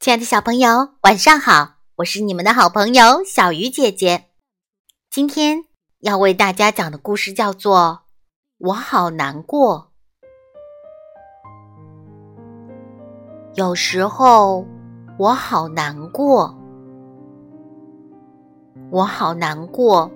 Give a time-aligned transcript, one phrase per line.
[0.00, 1.78] 亲爱的小朋友，晚上好！
[1.96, 4.26] 我是你们的好朋友小鱼姐姐。
[5.10, 5.64] 今天
[5.98, 7.78] 要为大家讲的故事叫做
[8.58, 9.90] 《我好难过》。
[13.56, 14.64] 有时候
[15.18, 16.56] 我好难过，
[18.92, 20.08] 我好难过。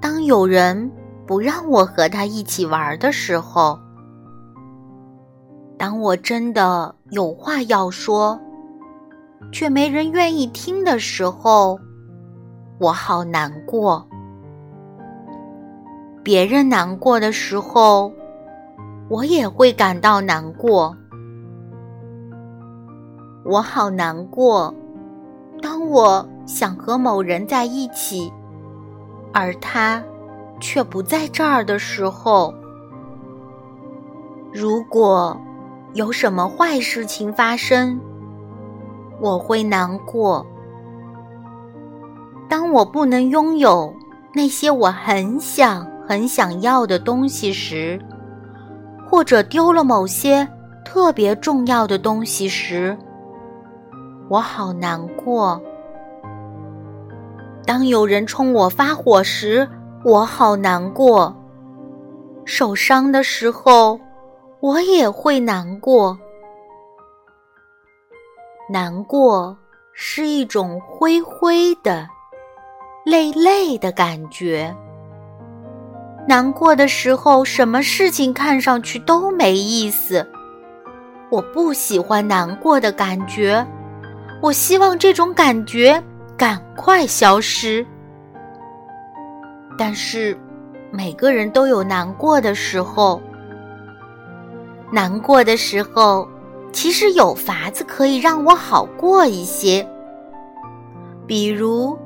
[0.00, 0.90] 当有人
[1.28, 3.78] 不让我和他一起玩的时候，
[5.78, 8.36] 当我真的有话要说。
[9.50, 11.78] 却没人愿意听的时候，
[12.78, 14.06] 我好难过。
[16.22, 18.12] 别人难过的时候，
[19.08, 20.94] 我也会感到难过。
[23.44, 24.74] 我好难过，
[25.62, 28.30] 当我想和某人在一起，
[29.32, 30.02] 而他
[30.60, 32.52] 却不在这儿的时候。
[34.52, 35.34] 如果
[35.94, 37.98] 有什么坏事情发生，
[39.20, 40.44] 我会难过。
[42.48, 43.92] 当我不能拥有
[44.34, 48.00] 那些我很想、很想要的东西时，
[49.08, 50.48] 或者丢了某些
[50.84, 52.96] 特别重要的东西时，
[54.28, 55.60] 我好难过。
[57.66, 59.68] 当有人冲我发火时，
[60.04, 61.34] 我好难过。
[62.46, 64.00] 受伤的时候，
[64.60, 66.18] 我也会难过。
[68.70, 69.56] 难过
[69.94, 72.06] 是一种灰灰的、
[73.06, 74.74] 累累的感觉。
[76.28, 80.26] 难过的时候，什么事情看上去都没意思。
[81.30, 83.66] 我不喜欢难过的感觉，
[84.42, 86.02] 我希望这种感觉
[86.36, 87.84] 赶快消失。
[89.78, 90.38] 但是，
[90.90, 93.18] 每个人都有难过的时候。
[94.92, 96.28] 难过的时候。
[96.72, 99.86] 其实有法子可以让我好过一些，
[101.26, 101.98] 比如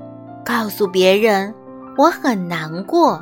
[0.44, 1.54] 告诉别人
[1.96, 3.20] 我很难过，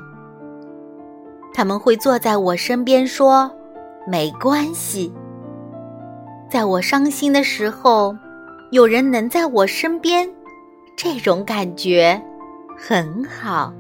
[1.53, 3.50] 他们会坐在我身边说
[4.06, 5.12] 没关系。
[6.48, 8.15] 在我伤心的时候，
[8.70, 10.28] 有人能在我身边，
[10.97, 12.20] 这种感觉
[12.76, 13.72] 很好。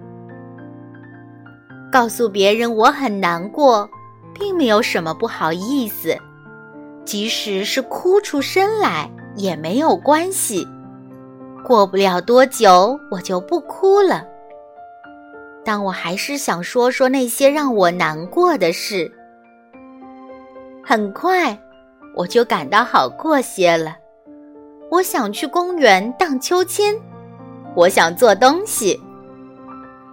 [1.92, 3.88] 告诉别人我很难过，
[4.32, 6.16] 并没有什么不好意思。
[7.10, 10.64] 即使是哭出声来也没有关系，
[11.64, 14.24] 过不了多久我就不哭了。
[15.64, 19.10] 但我还是想说说那些让我难过的事。
[20.84, 21.58] 很快
[22.14, 23.96] 我就感到好过些了。
[24.88, 26.94] 我想去公园荡秋千，
[27.74, 28.96] 我想做东西，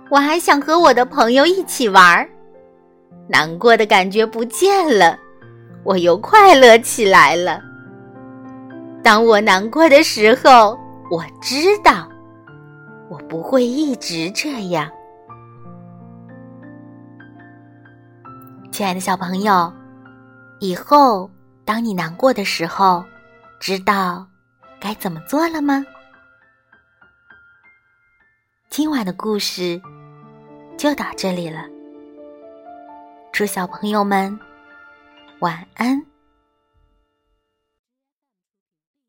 [0.09, 2.27] 我还想和我的朋友一起玩儿。
[3.27, 5.15] 难过的感觉不见了。
[5.87, 7.61] 我又快乐起来了。
[9.01, 10.77] 当我难过的时候，
[11.09, 12.09] 我知道
[13.09, 14.91] 我不会一直这样。
[18.69, 19.71] 亲爱的小朋友，
[20.59, 21.31] 以后
[21.63, 23.01] 当你难过的时候，
[23.57, 24.27] 知道
[24.81, 25.85] 该怎么做了吗？
[28.69, 29.81] 今晚的故事
[30.77, 31.61] 就到这里了。
[33.31, 34.37] 祝小朋友们。
[35.39, 36.16] 晚安。